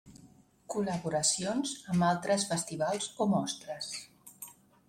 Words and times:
Col·laboracions 0.75 1.75
amb 1.95 2.07
altres 2.09 2.47
festivals 2.53 3.11
o 3.27 3.29
mostres. 3.35 3.93